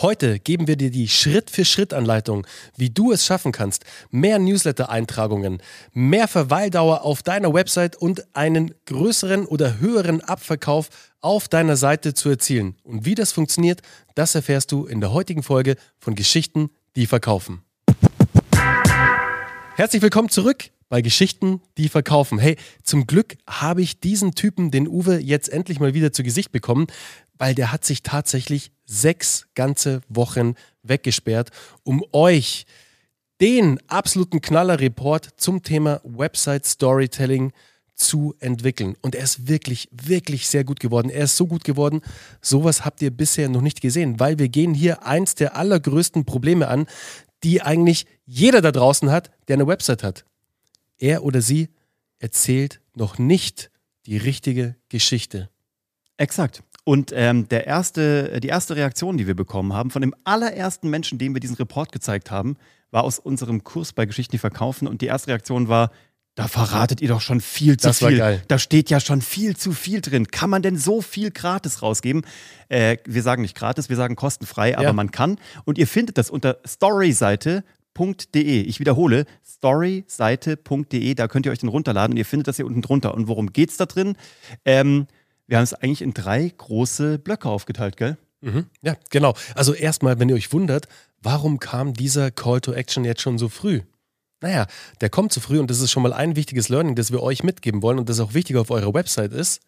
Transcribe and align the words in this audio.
Heute 0.00 0.38
geben 0.38 0.68
wir 0.68 0.76
dir 0.76 0.92
die 0.92 1.08
Schritt-für-Schritt-Anleitung, 1.08 2.46
wie 2.76 2.88
du 2.88 3.10
es 3.10 3.26
schaffen 3.26 3.50
kannst, 3.50 3.84
mehr 4.12 4.38
Newsletter-Eintragungen, 4.38 5.60
mehr 5.92 6.28
Verweildauer 6.28 7.02
auf 7.02 7.24
deiner 7.24 7.52
Website 7.52 7.96
und 7.96 8.24
einen 8.32 8.72
größeren 8.86 9.44
oder 9.44 9.80
höheren 9.80 10.20
Abverkauf 10.20 10.88
auf 11.20 11.48
deiner 11.48 11.76
Seite 11.76 12.14
zu 12.14 12.28
erzielen. 12.28 12.76
Und 12.84 13.06
wie 13.06 13.16
das 13.16 13.32
funktioniert, 13.32 13.80
das 14.14 14.36
erfährst 14.36 14.70
du 14.70 14.86
in 14.86 15.00
der 15.00 15.12
heutigen 15.12 15.42
Folge 15.42 15.74
von 15.98 16.14
Geschichten, 16.14 16.70
die 16.94 17.06
verkaufen. 17.06 17.62
Herzlich 19.74 20.00
willkommen 20.00 20.28
zurück 20.28 20.70
bei 20.88 21.02
Geschichten, 21.02 21.60
die 21.76 21.88
verkaufen. 21.88 22.38
Hey, 22.38 22.56
zum 22.82 23.06
Glück 23.06 23.36
habe 23.48 23.82
ich 23.82 24.00
diesen 24.00 24.34
Typen, 24.34 24.70
den 24.70 24.88
Uwe, 24.88 25.18
jetzt 25.18 25.48
endlich 25.48 25.80
mal 25.80 25.94
wieder 25.94 26.12
zu 26.12 26.22
Gesicht 26.22 26.52
bekommen, 26.52 26.86
weil 27.36 27.54
der 27.54 27.72
hat 27.72 27.84
sich 27.84 28.02
tatsächlich 28.02 28.72
sechs 28.84 29.46
ganze 29.54 30.00
Wochen 30.08 30.54
weggesperrt, 30.82 31.50
um 31.84 32.04
euch 32.12 32.66
den 33.40 33.78
absoluten 33.88 34.40
Knaller-Report 34.40 35.28
zum 35.36 35.62
Thema 35.62 36.00
Website 36.02 36.66
Storytelling 36.66 37.52
zu 37.94 38.34
entwickeln. 38.40 38.96
Und 39.02 39.14
er 39.14 39.24
ist 39.24 39.48
wirklich, 39.48 39.88
wirklich 39.92 40.48
sehr 40.48 40.64
gut 40.64 40.80
geworden. 40.80 41.10
Er 41.10 41.24
ist 41.24 41.36
so 41.36 41.46
gut 41.46 41.64
geworden, 41.64 42.00
sowas 42.40 42.84
habt 42.84 43.02
ihr 43.02 43.10
bisher 43.10 43.48
noch 43.48 43.60
nicht 43.60 43.80
gesehen, 43.80 44.18
weil 44.18 44.38
wir 44.38 44.48
gehen 44.48 44.74
hier 44.74 45.04
eins 45.04 45.34
der 45.34 45.56
allergrößten 45.56 46.24
Probleme 46.24 46.68
an, 46.68 46.86
die 47.44 47.62
eigentlich 47.62 48.06
jeder 48.24 48.60
da 48.60 48.72
draußen 48.72 49.10
hat, 49.10 49.30
der 49.48 49.54
eine 49.54 49.66
Website 49.66 50.02
hat. 50.02 50.24
Er 50.98 51.24
oder 51.24 51.40
sie 51.42 51.68
erzählt 52.18 52.80
noch 52.94 53.18
nicht 53.18 53.70
die 54.06 54.16
richtige 54.16 54.76
Geschichte. 54.88 55.48
Exakt. 56.16 56.62
Und 56.84 57.12
ähm, 57.14 57.46
der 57.48 57.66
erste, 57.66 58.40
die 58.40 58.48
erste 58.48 58.74
Reaktion, 58.74 59.18
die 59.18 59.26
wir 59.26 59.34
bekommen 59.36 59.72
haben, 59.74 59.90
von 59.90 60.00
dem 60.02 60.14
allerersten 60.24 60.88
Menschen, 60.90 61.18
dem 61.18 61.34
wir 61.34 61.40
diesen 61.40 61.56
Report 61.56 61.92
gezeigt 61.92 62.30
haben, 62.30 62.56
war 62.90 63.04
aus 63.04 63.18
unserem 63.18 63.62
Kurs 63.62 63.92
bei 63.92 64.06
Geschichten, 64.06 64.32
die 64.32 64.38
verkaufen. 64.38 64.88
Und 64.88 65.02
die 65.02 65.06
erste 65.06 65.28
Reaktion 65.28 65.68
war, 65.68 65.92
da 66.34 66.48
verratet 66.48 67.00
ihr 67.02 67.08
doch 67.08 67.20
schon 67.20 67.40
viel 67.40 67.76
zu 67.76 67.88
Das 67.88 68.00
war 68.00 68.08
viel. 68.08 68.18
geil. 68.18 68.42
Da 68.48 68.58
steht 68.58 68.88
ja 68.90 69.00
schon 69.00 69.20
viel 69.20 69.56
zu 69.56 69.72
viel 69.72 70.00
drin. 70.00 70.28
Kann 70.28 70.48
man 70.48 70.62
denn 70.62 70.78
so 70.78 71.02
viel 71.02 71.30
gratis 71.30 71.82
rausgeben? 71.82 72.22
Äh, 72.68 72.96
wir 73.04 73.22
sagen 73.22 73.42
nicht 73.42 73.56
gratis, 73.56 73.88
wir 73.90 73.96
sagen 73.96 74.16
kostenfrei, 74.16 74.74
aber 74.76 74.84
Ja. 74.86 74.92
man 74.94 75.10
kann. 75.10 75.38
Und 75.64 75.76
ihr 75.78 75.86
findet 75.86 76.16
das 76.16 76.30
unter 76.30 76.58
storyseite.de. 77.98 78.62
Ich 78.62 78.80
wiederhole, 78.80 79.26
storyseite.de. 79.44 81.14
Da 81.14 81.28
könnt 81.28 81.46
ihr 81.46 81.52
euch 81.52 81.58
den 81.58 81.68
runterladen 81.68 82.14
und 82.14 82.16
ihr 82.18 82.24
findet 82.24 82.48
das 82.48 82.56
hier 82.56 82.66
unten 82.66 82.82
drunter. 82.82 83.14
Und 83.14 83.28
worum 83.28 83.52
geht's 83.52 83.76
da 83.76 83.86
drin? 83.86 84.16
Ähm, 84.64 85.06
wir 85.46 85.56
haben 85.56 85.64
es 85.64 85.74
eigentlich 85.74 86.02
in 86.02 86.14
drei 86.14 86.52
große 86.56 87.18
Blöcke 87.18 87.48
aufgeteilt, 87.48 87.96
gell? 87.96 88.16
Mhm. 88.40 88.66
Ja, 88.82 88.96
genau. 89.10 89.34
Also 89.54 89.74
erstmal, 89.74 90.20
wenn 90.20 90.28
ihr 90.28 90.36
euch 90.36 90.52
wundert, 90.52 90.86
warum 91.20 91.58
kam 91.58 91.94
dieser 91.94 92.30
Call 92.30 92.60
to 92.60 92.72
Action 92.72 93.04
jetzt 93.04 93.22
schon 93.22 93.38
so 93.38 93.48
früh? 93.48 93.80
Naja, 94.40 94.66
der 95.00 95.10
kommt 95.10 95.32
zu 95.32 95.40
früh 95.40 95.58
und 95.58 95.68
das 95.68 95.80
ist 95.80 95.90
schon 95.90 96.04
mal 96.04 96.12
ein 96.12 96.36
wichtiges 96.36 96.68
Learning, 96.68 96.94
das 96.94 97.10
wir 97.10 97.22
euch 97.22 97.42
mitgeben 97.42 97.82
wollen 97.82 97.98
und 97.98 98.08
das 98.08 98.20
auch 98.20 98.34
wichtig 98.34 98.56
auf 98.56 98.70
eurer 98.70 98.94
Website 98.94 99.32
ist. 99.32 99.62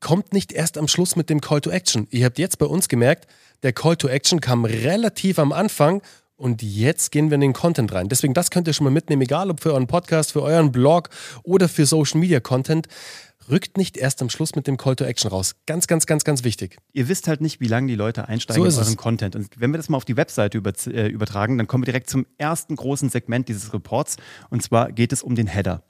Kommt 0.00 0.34
nicht 0.34 0.52
erst 0.52 0.76
am 0.76 0.88
Schluss 0.88 1.16
mit 1.16 1.30
dem 1.30 1.40
Call 1.40 1.62
to 1.62 1.70
Action. 1.70 2.06
Ihr 2.10 2.26
habt 2.26 2.38
jetzt 2.38 2.58
bei 2.58 2.66
uns 2.66 2.88
gemerkt, 2.88 3.26
der 3.62 3.72
Call 3.72 3.96
to 3.96 4.08
Action 4.08 4.40
kam 4.40 4.66
relativ 4.66 5.38
am 5.38 5.52
Anfang 5.52 6.02
und 6.36 6.62
jetzt 6.62 7.12
gehen 7.12 7.30
wir 7.30 7.36
in 7.36 7.40
den 7.40 7.52
Content 7.52 7.92
rein. 7.92 8.08
Deswegen, 8.08 8.34
das 8.34 8.50
könnt 8.50 8.66
ihr 8.66 8.74
schon 8.74 8.84
mal 8.84 8.90
mitnehmen, 8.90 9.22
egal 9.22 9.50
ob 9.50 9.60
für 9.60 9.72
euren 9.72 9.86
Podcast, 9.86 10.32
für 10.32 10.42
euren 10.42 10.72
Blog 10.72 11.10
oder 11.42 11.68
für 11.68 11.86
Social 11.86 12.20
Media 12.20 12.40
Content. 12.40 12.88
Rückt 13.48 13.76
nicht 13.76 13.98
erst 13.98 14.22
am 14.22 14.30
Schluss 14.30 14.54
mit 14.54 14.66
dem 14.66 14.78
Call 14.78 14.96
to 14.96 15.04
Action 15.04 15.30
raus. 15.30 15.54
Ganz, 15.66 15.86
ganz, 15.86 16.06
ganz, 16.06 16.24
ganz 16.24 16.44
wichtig. 16.44 16.78
Ihr 16.92 17.08
wisst 17.08 17.28
halt 17.28 17.42
nicht, 17.42 17.60
wie 17.60 17.66
lange 17.66 17.88
die 17.88 17.94
Leute 17.94 18.26
einsteigen 18.26 18.62
So 18.62 18.66
in 18.68 18.74
euren 18.74 18.92
es. 18.92 18.96
Content. 18.96 19.36
Und 19.36 19.60
wenn 19.60 19.70
wir 19.70 19.76
das 19.76 19.90
mal 19.90 19.98
auf 19.98 20.06
die 20.06 20.16
Webseite 20.16 20.56
über, 20.56 20.72
äh, 20.86 21.08
übertragen, 21.08 21.58
dann 21.58 21.66
kommen 21.66 21.82
wir 21.82 21.86
direkt 21.86 22.08
zum 22.08 22.26
ersten 22.38 22.74
großen 22.74 23.10
Segment 23.10 23.48
dieses 23.48 23.74
Reports. 23.74 24.16
Und 24.48 24.62
zwar 24.62 24.92
geht 24.92 25.12
es 25.12 25.22
um 25.22 25.34
den 25.34 25.46
Header. 25.46 25.82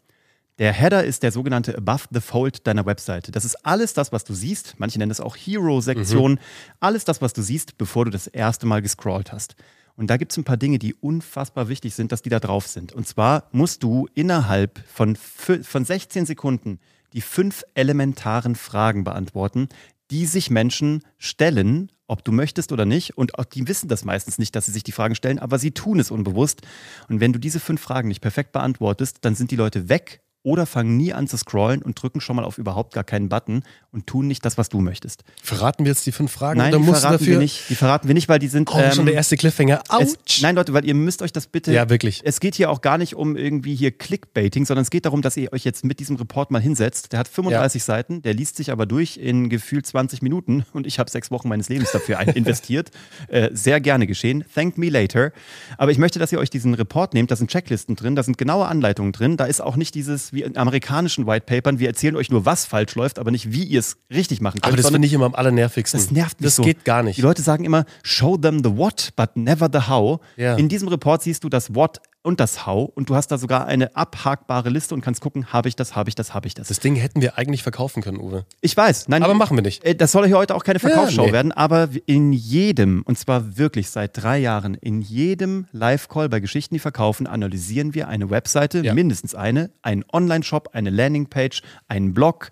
Der 0.58 0.72
Header 0.72 1.04
ist 1.04 1.22
der 1.22 1.32
sogenannte 1.32 1.76
Above 1.76 2.04
the 2.10 2.20
Fold 2.20 2.66
deiner 2.66 2.86
Webseite. 2.86 3.32
Das 3.32 3.44
ist 3.44 3.64
alles 3.64 3.94
das, 3.94 4.12
was 4.12 4.24
du 4.24 4.34
siehst. 4.34 4.74
Manche 4.78 4.98
nennen 4.98 5.10
es 5.10 5.20
auch 5.20 5.36
Hero-Sektion. 5.36 6.38
Alles 6.80 7.04
das, 7.04 7.22
was 7.22 7.32
du 7.32 7.42
siehst, 7.42 7.78
bevor 7.78 8.04
du 8.04 8.10
das 8.10 8.26
erste 8.26 8.66
Mal 8.66 8.82
gescrollt 8.82 9.32
hast. 9.32 9.56
Und 9.96 10.08
da 10.10 10.16
gibt 10.16 10.32
es 10.32 10.38
ein 10.38 10.44
paar 10.44 10.56
Dinge, 10.56 10.78
die 10.78 10.94
unfassbar 10.94 11.68
wichtig 11.68 11.94
sind, 11.94 12.10
dass 12.10 12.22
die 12.22 12.30
da 12.30 12.40
drauf 12.40 12.66
sind. 12.66 12.92
Und 12.92 13.06
zwar 13.06 13.48
musst 13.52 13.82
du 13.82 14.08
innerhalb 14.14 14.82
von, 14.88 15.16
von 15.16 15.84
16 15.84 16.26
Sekunden 16.26 16.80
die 17.12 17.20
fünf 17.20 17.62
elementaren 17.74 18.56
Fragen 18.56 19.04
beantworten, 19.04 19.68
die 20.10 20.26
sich 20.26 20.50
Menschen 20.50 21.02
stellen, 21.16 21.92
ob 22.08 22.24
du 22.24 22.32
möchtest 22.32 22.72
oder 22.72 22.84
nicht. 22.84 23.16
Und 23.16 23.38
auch 23.38 23.44
die 23.44 23.68
wissen 23.68 23.88
das 23.88 24.04
meistens 24.04 24.38
nicht, 24.38 24.56
dass 24.56 24.66
sie 24.66 24.72
sich 24.72 24.82
die 24.82 24.92
Fragen 24.92 25.14
stellen, 25.14 25.38
aber 25.38 25.58
sie 25.58 25.70
tun 25.70 26.00
es 26.00 26.10
unbewusst. 26.10 26.62
Und 27.08 27.20
wenn 27.20 27.32
du 27.32 27.38
diese 27.38 27.60
fünf 27.60 27.80
Fragen 27.80 28.08
nicht 28.08 28.20
perfekt 28.20 28.52
beantwortest, 28.52 29.18
dann 29.20 29.36
sind 29.36 29.52
die 29.52 29.56
Leute 29.56 29.88
weg 29.88 30.23
oder 30.44 30.66
fangen 30.66 30.96
nie 30.96 31.12
an 31.12 31.26
zu 31.26 31.36
scrollen 31.38 31.82
und 31.82 32.00
drücken 32.00 32.20
schon 32.20 32.36
mal 32.36 32.44
auf 32.44 32.58
überhaupt 32.58 32.92
gar 32.92 33.02
keinen 33.02 33.30
Button 33.30 33.62
und 33.90 34.06
tun 34.06 34.28
nicht 34.28 34.44
das, 34.44 34.58
was 34.58 34.68
du 34.68 34.80
möchtest. 34.80 35.24
Verraten 35.42 35.84
wir 35.84 35.90
jetzt 35.90 36.04
die 36.04 36.12
fünf 36.12 36.30
Fragen 36.30 36.58
Nein, 36.58 36.70
die 36.70 36.84
verraten 36.84 37.12
dafür? 37.12 37.26
wir 37.26 37.38
nicht. 37.38 37.70
Die 37.70 37.74
verraten 37.74 38.08
wir 38.08 38.14
nicht, 38.14 38.28
weil 38.28 38.38
die 38.38 38.48
sind. 38.48 38.70
Oh, 38.70 38.90
schon 38.92 39.06
der 39.06 39.14
erste 39.14 39.36
Cliffhanger. 39.38 39.82
es, 40.00 40.18
nein, 40.42 40.54
Leute, 40.54 40.74
weil 40.74 40.84
ihr 40.84 40.94
müsst 40.94 41.22
euch 41.22 41.32
das 41.32 41.46
bitte. 41.46 41.72
Ja, 41.72 41.88
wirklich. 41.88 42.20
Es 42.24 42.40
geht 42.40 42.56
hier 42.56 42.70
auch 42.70 42.82
gar 42.82 42.98
nicht 42.98 43.16
um 43.16 43.36
irgendwie 43.36 43.74
hier 43.74 43.90
Clickbaiting, 43.90 44.66
sondern 44.66 44.82
es 44.82 44.90
geht 44.90 45.06
darum, 45.06 45.22
dass 45.22 45.36
ihr 45.38 45.50
euch 45.52 45.64
jetzt 45.64 45.82
mit 45.84 45.98
diesem 45.98 46.16
Report 46.16 46.50
mal 46.50 46.60
hinsetzt. 46.60 47.12
Der 47.12 47.20
hat 47.20 47.28
35 47.28 47.82
Seiten, 47.82 48.20
der 48.20 48.34
liest 48.34 48.56
sich 48.56 48.70
aber 48.70 48.84
durch 48.84 49.16
in 49.16 49.48
gefühlt 49.48 49.86
20 49.86 50.20
Minuten 50.20 50.66
und 50.74 50.86
ich 50.86 50.98
habe 50.98 51.10
sechs 51.10 51.30
Wochen 51.30 51.48
meines 51.48 51.70
Lebens 51.70 51.90
dafür 51.90 52.20
investiert. 52.34 52.90
Äh, 53.28 53.48
sehr 53.54 53.80
gerne 53.80 54.06
geschehen. 54.06 54.44
Thank 54.54 54.76
me 54.76 54.90
later. 54.90 55.32
Aber 55.78 55.90
ich 55.90 55.98
möchte, 55.98 56.18
dass 56.18 56.32
ihr 56.32 56.38
euch 56.38 56.50
diesen 56.50 56.74
Report 56.74 57.14
nehmt. 57.14 57.30
Da 57.30 57.36
sind 57.36 57.50
Checklisten 57.50 57.96
drin, 57.96 58.14
da 58.14 58.22
sind 58.22 58.36
genaue 58.36 58.66
Anleitungen 58.66 59.12
drin. 59.12 59.38
Da 59.38 59.46
ist 59.46 59.62
auch 59.62 59.76
nicht 59.76 59.94
dieses 59.94 60.33
wie 60.34 60.42
in 60.42 60.56
amerikanischen 60.56 61.26
White 61.26 61.46
Papern, 61.46 61.78
wir 61.78 61.88
erzählen 61.88 62.16
euch 62.16 62.30
nur, 62.30 62.44
was 62.44 62.66
falsch 62.66 62.94
läuft, 62.94 63.18
aber 63.18 63.30
nicht, 63.30 63.52
wie 63.52 63.64
ihr 63.64 63.80
es 63.80 63.96
richtig 64.12 64.40
machen 64.40 64.60
könnt. 64.60 64.66
Aber 64.72 64.76
das 64.76 64.90
finde 64.90 65.06
ich 65.06 65.12
immer 65.12 65.26
am 65.26 65.34
allernervigsten. 65.34 65.98
das 66.00 66.10
nervt 66.10 66.40
mich 66.40 66.46
Das 66.48 66.56
so. 66.56 66.62
geht 66.62 66.84
gar 66.84 67.02
nicht. 67.02 67.16
Die 67.16 67.22
Leute 67.22 67.42
sagen 67.42 67.64
immer, 67.64 67.84
show 68.02 68.36
them 68.36 68.62
the 68.62 68.76
what, 68.76 69.10
but 69.16 69.36
never 69.36 69.68
the 69.72 69.88
how. 69.88 70.20
Ja. 70.36 70.56
In 70.56 70.68
diesem 70.68 70.88
Report 70.88 71.22
siehst 71.22 71.44
du 71.44 71.48
das 71.48 71.74
What 71.74 72.00
und 72.24 72.40
das 72.40 72.66
How 72.66 72.90
und 72.94 73.08
du 73.10 73.14
hast 73.14 73.28
da 73.28 73.38
sogar 73.38 73.66
eine 73.66 73.94
abhakbare 73.94 74.70
Liste 74.70 74.94
und 74.94 75.02
kannst 75.02 75.20
gucken, 75.20 75.52
habe 75.52 75.68
ich 75.68 75.76
das, 75.76 75.94
habe 75.94 76.08
ich 76.08 76.14
das, 76.14 76.34
habe 76.34 76.46
ich 76.48 76.54
das. 76.54 76.68
Das 76.68 76.80
Ding 76.80 76.96
hätten 76.96 77.20
wir 77.22 77.38
eigentlich 77.38 77.62
verkaufen 77.62 78.02
können, 78.02 78.18
Uwe. 78.18 78.46
Ich 78.62 78.76
weiß, 78.76 79.08
nein, 79.08 79.22
Aber 79.22 79.34
machen 79.34 79.56
wir 79.56 79.62
nicht. 79.62 79.84
äh, 79.84 79.94
Das 79.94 80.10
soll 80.10 80.26
hier 80.26 80.38
heute 80.38 80.54
auch 80.56 80.64
keine 80.64 80.78
Verkaufsshow 80.80 81.26
nee. 81.26 81.32
werden, 81.32 81.52
aber 81.52 81.88
in 82.06 82.32
jedem, 82.32 83.02
und 83.06 83.18
zwar 83.18 83.56
wirklich 83.58 83.90
seit 83.90 84.20
drei 84.20 84.38
Jahren, 84.38 84.74
in 84.74 85.02
jedem 85.02 85.66
Live-Call 85.72 86.28
bei 86.30 86.40
Geschichten, 86.40 86.74
die 86.74 86.78
verkaufen, 86.80 87.26
analysieren 87.26 87.94
wir 87.94 88.08
eine 88.08 88.30
Webseite, 88.30 88.80
Ja. 88.80 88.94
mindestens 88.94 89.34
eine, 89.34 89.70
einen 89.82 90.04
Online-Shop, 90.12 90.70
eine 90.72 90.90
Landingpage, 90.90 91.62
einen 91.88 92.14
Blog, 92.14 92.48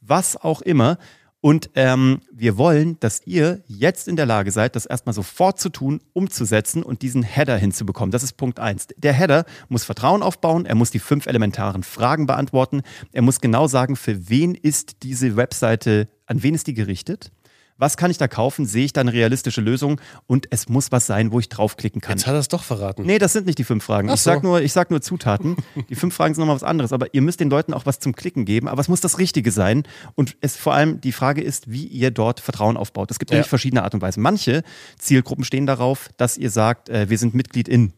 was 0.00 0.36
auch 0.36 0.62
immer. 0.62 0.98
Und 1.46 1.70
ähm, 1.76 2.22
wir 2.32 2.58
wollen, 2.58 2.98
dass 2.98 3.22
ihr 3.24 3.62
jetzt 3.68 4.08
in 4.08 4.16
der 4.16 4.26
Lage 4.26 4.50
seid, 4.50 4.74
das 4.74 4.84
erstmal 4.84 5.12
sofort 5.12 5.60
zu 5.60 5.68
tun, 5.68 6.00
umzusetzen 6.12 6.82
und 6.82 7.02
diesen 7.02 7.22
Header 7.22 7.56
hinzubekommen. 7.56 8.10
Das 8.10 8.24
ist 8.24 8.32
Punkt 8.32 8.58
eins. 8.58 8.88
Der 8.96 9.12
Header 9.12 9.44
muss 9.68 9.84
Vertrauen 9.84 10.24
aufbauen, 10.24 10.66
er 10.66 10.74
muss 10.74 10.90
die 10.90 10.98
fünf 10.98 11.28
elementaren 11.28 11.84
Fragen 11.84 12.26
beantworten, 12.26 12.82
er 13.12 13.22
muss 13.22 13.40
genau 13.40 13.68
sagen, 13.68 13.94
für 13.94 14.28
wen 14.28 14.56
ist 14.56 15.04
diese 15.04 15.36
Webseite, 15.36 16.08
an 16.26 16.42
wen 16.42 16.56
ist 16.56 16.66
die 16.66 16.74
gerichtet? 16.74 17.30
Was 17.78 17.96
kann 17.98 18.10
ich 18.10 18.16
da 18.16 18.26
kaufen? 18.26 18.64
Sehe 18.64 18.86
ich 18.86 18.92
da 18.94 19.02
eine 19.02 19.12
realistische 19.12 19.60
Lösung? 19.60 20.00
Und 20.26 20.46
es 20.50 20.68
muss 20.68 20.92
was 20.92 21.06
sein, 21.06 21.30
wo 21.30 21.38
ich 21.40 21.48
draufklicken 21.50 22.00
kann. 22.00 22.16
Jetzt 22.16 22.26
hat 22.26 22.32
er 22.34 22.40
es 22.40 22.48
doch 22.48 22.64
verraten. 22.64 23.02
Nee, 23.04 23.18
das 23.18 23.34
sind 23.34 23.44
nicht 23.46 23.58
die 23.58 23.64
fünf 23.64 23.84
Fragen. 23.84 24.08
Ach 24.08 24.14
Ich 24.14 24.20
sag, 24.22 24.40
so. 24.42 24.48
nur, 24.48 24.62
ich 24.62 24.72
sag 24.72 24.90
nur 24.90 25.02
Zutaten. 25.02 25.56
Die 25.90 25.94
fünf 25.94 26.14
Fragen 26.14 26.34
sind 26.34 26.40
nochmal 26.40 26.56
was 26.56 26.62
anderes. 26.62 26.92
Aber 26.94 27.12
ihr 27.12 27.20
müsst 27.20 27.38
den 27.40 27.50
Leuten 27.50 27.74
auch 27.74 27.84
was 27.84 27.98
zum 27.98 28.14
Klicken 28.14 28.46
geben. 28.46 28.66
Aber 28.68 28.80
es 28.80 28.88
muss 28.88 29.00
das 29.02 29.18
Richtige 29.18 29.50
sein. 29.50 29.82
Und 30.14 30.36
es 30.40 30.56
vor 30.56 30.72
allem 30.72 31.00
die 31.02 31.12
Frage 31.12 31.42
ist, 31.42 31.70
wie 31.70 31.84
ihr 31.86 32.10
dort 32.10 32.40
Vertrauen 32.40 32.76
aufbaut. 32.78 33.10
Es 33.10 33.18
gibt 33.18 33.30
Ja. 33.30 33.36
nämlich 33.36 33.48
verschiedene 33.50 33.82
Art 33.84 33.92
und 33.94 34.00
Weisen. 34.00 34.22
Manche 34.22 34.62
Zielgruppen 34.98 35.44
stehen 35.44 35.66
darauf, 35.66 36.08
dass 36.16 36.38
ihr 36.38 36.50
sagt, 36.50 36.88
äh, 36.88 37.10
wir 37.10 37.18
sind 37.18 37.34
Mitglied 37.34 37.68
in. 37.68 37.92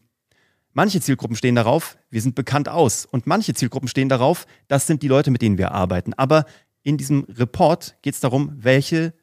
Manche 0.73 1.01
Zielgruppen 1.01 1.35
stehen 1.35 1.55
darauf, 1.55 1.97
wir 2.09 2.21
sind 2.21 2.35
bekannt 2.35 2.69
aus. 2.69 3.05
Und 3.05 3.27
manche 3.27 3.53
Zielgruppen 3.53 3.87
stehen 3.87 4.07
darauf, 4.09 4.45
das 4.67 4.87
sind 4.87 5.01
die 5.03 5.07
Leute, 5.07 5.31
mit 5.31 5.41
denen 5.41 5.57
wir 5.57 5.71
arbeiten. 5.71 6.13
Aber 6.13 6.45
in 6.83 6.97
diesem 6.97 7.21
Report 7.29 7.95
geht 8.01 8.13
es 8.13 8.19
darum, 8.19 8.51
welche 8.55 9.13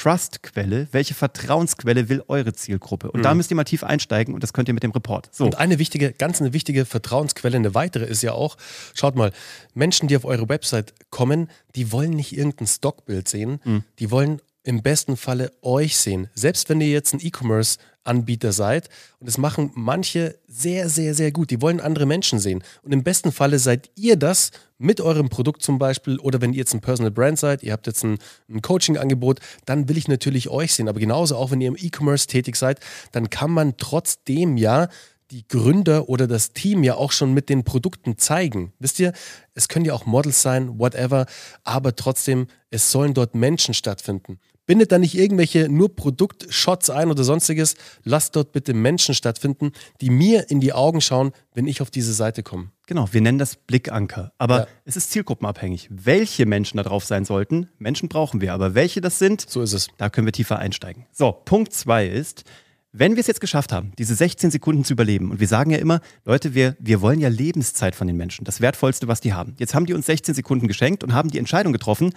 Trustquelle, 0.00 0.88
welche 0.92 1.14
Vertrauensquelle 1.14 2.08
will 2.08 2.22
eure 2.28 2.52
Zielgruppe? 2.52 3.10
Und 3.10 3.22
da 3.22 3.34
müsst 3.34 3.50
ihr 3.50 3.56
mal 3.56 3.64
tief 3.64 3.82
einsteigen 3.84 4.32
und 4.34 4.42
das 4.42 4.52
könnt 4.52 4.68
ihr 4.68 4.74
mit 4.74 4.82
dem 4.82 4.92
Report. 4.92 5.28
So. 5.32 5.44
Und 5.44 5.58
eine 5.58 5.78
wichtige, 5.78 6.12
ganz 6.12 6.40
eine 6.40 6.52
wichtige 6.52 6.84
Vertrauensquelle, 6.84 7.56
eine 7.56 7.74
weitere 7.74 8.04
ist 8.04 8.22
ja 8.22 8.32
auch, 8.32 8.56
schaut 8.94 9.16
mal, 9.16 9.32
Menschen, 9.74 10.08
die 10.08 10.16
auf 10.16 10.24
eure 10.24 10.48
Website 10.48 10.94
kommen, 11.10 11.48
die 11.74 11.90
wollen 11.92 12.10
nicht 12.10 12.36
irgendein 12.36 12.66
Stockbild 12.66 13.28
sehen, 13.28 13.60
Mhm. 13.64 13.84
die 13.98 14.10
wollen 14.10 14.40
im 14.68 14.82
besten 14.82 15.16
Falle 15.16 15.50
euch 15.62 15.96
sehen. 15.96 16.28
Selbst 16.34 16.68
wenn 16.68 16.82
ihr 16.82 16.88
jetzt 16.88 17.14
ein 17.14 17.20
E-Commerce-Anbieter 17.22 18.52
seid 18.52 18.90
und 19.18 19.26
das 19.26 19.38
machen 19.38 19.70
manche 19.74 20.38
sehr, 20.46 20.90
sehr, 20.90 21.14
sehr 21.14 21.32
gut. 21.32 21.50
Die 21.50 21.62
wollen 21.62 21.80
andere 21.80 22.04
Menschen 22.04 22.38
sehen. 22.38 22.62
Und 22.82 22.92
im 22.92 23.02
besten 23.02 23.32
Falle 23.32 23.58
seid 23.60 23.88
ihr 23.94 24.16
das 24.16 24.50
mit 24.76 25.00
eurem 25.00 25.30
Produkt 25.30 25.62
zum 25.62 25.78
Beispiel 25.78 26.18
oder 26.18 26.42
wenn 26.42 26.52
ihr 26.52 26.58
jetzt 26.58 26.74
ein 26.74 26.82
Personal 26.82 27.10
Brand 27.10 27.38
seid, 27.38 27.62
ihr 27.62 27.72
habt 27.72 27.86
jetzt 27.86 28.04
ein, 28.04 28.18
ein 28.50 28.60
Coaching-Angebot, 28.60 29.40
dann 29.64 29.88
will 29.88 29.96
ich 29.96 30.06
natürlich 30.06 30.50
euch 30.50 30.74
sehen. 30.74 30.90
Aber 30.90 31.00
genauso 31.00 31.36
auch, 31.36 31.50
wenn 31.50 31.62
ihr 31.62 31.68
im 31.68 31.76
E-Commerce 31.78 32.26
tätig 32.26 32.54
seid, 32.56 32.78
dann 33.12 33.30
kann 33.30 33.50
man 33.50 33.78
trotzdem 33.78 34.58
ja 34.58 34.88
die 35.30 35.48
Gründer 35.48 36.10
oder 36.10 36.26
das 36.26 36.52
Team 36.52 36.84
ja 36.84 36.94
auch 36.94 37.12
schon 37.12 37.32
mit 37.32 37.48
den 37.48 37.64
Produkten 37.64 38.18
zeigen. 38.18 38.72
Wisst 38.78 38.98
ihr, 38.98 39.12
es 39.54 39.68
können 39.68 39.84
ja 39.84 39.94
auch 39.94 40.06
Models 40.06 40.42
sein, 40.42 40.78
whatever, 40.78 41.26
aber 41.64 41.96
trotzdem, 41.96 42.48
es 42.70 42.90
sollen 42.92 43.14
dort 43.14 43.34
Menschen 43.34 43.74
stattfinden. 43.74 44.38
Bindet 44.68 44.92
da 44.92 44.98
nicht 44.98 45.16
irgendwelche 45.16 45.70
nur 45.70 45.96
Produktshots 45.96 46.90
ein 46.90 47.10
oder 47.10 47.24
sonstiges. 47.24 47.74
Lasst 48.04 48.36
dort 48.36 48.52
bitte 48.52 48.74
Menschen 48.74 49.14
stattfinden, 49.14 49.72
die 50.02 50.10
mir 50.10 50.50
in 50.50 50.60
die 50.60 50.74
Augen 50.74 51.00
schauen, 51.00 51.32
wenn 51.54 51.66
ich 51.66 51.80
auf 51.80 51.90
diese 51.90 52.12
Seite 52.12 52.42
komme. 52.42 52.70
Genau, 52.86 53.08
wir 53.10 53.22
nennen 53.22 53.38
das 53.38 53.56
Blickanker. 53.56 54.30
Aber 54.36 54.58
ja. 54.58 54.66
es 54.84 54.98
ist 54.98 55.10
zielgruppenabhängig. 55.10 55.88
Welche 55.90 56.44
Menschen 56.44 56.76
da 56.76 56.82
drauf 56.82 57.06
sein 57.06 57.24
sollten, 57.24 57.70
Menschen 57.78 58.10
brauchen 58.10 58.42
wir. 58.42 58.52
Aber 58.52 58.74
welche 58.74 59.00
das 59.00 59.18
sind, 59.18 59.48
so 59.48 59.62
ist 59.62 59.72
es. 59.72 59.88
Da 59.96 60.10
können 60.10 60.26
wir 60.26 60.34
tiefer 60.34 60.58
einsteigen. 60.58 61.06
So, 61.12 61.32
Punkt 61.32 61.72
zwei 61.72 62.06
ist, 62.06 62.44
wenn 62.92 63.16
wir 63.16 63.22
es 63.22 63.26
jetzt 63.26 63.40
geschafft 63.40 63.72
haben, 63.72 63.92
diese 63.98 64.14
16 64.14 64.50
Sekunden 64.50 64.84
zu 64.84 64.92
überleben, 64.92 65.30
und 65.30 65.40
wir 65.40 65.48
sagen 65.48 65.70
ja 65.70 65.78
immer, 65.78 66.02
Leute, 66.26 66.54
wir, 66.54 66.76
wir 66.78 67.00
wollen 67.00 67.20
ja 67.20 67.30
Lebenszeit 67.30 67.94
von 67.94 68.06
den 68.06 68.18
Menschen, 68.18 68.44
das 68.44 68.60
Wertvollste, 68.60 69.08
was 69.08 69.22
die 69.22 69.32
haben. 69.32 69.54
Jetzt 69.58 69.74
haben 69.74 69.86
die 69.86 69.94
uns 69.94 70.04
16 70.04 70.34
Sekunden 70.34 70.68
geschenkt 70.68 71.02
und 71.04 71.14
haben 71.14 71.30
die 71.30 71.38
Entscheidung 71.38 71.72
getroffen, 71.72 72.12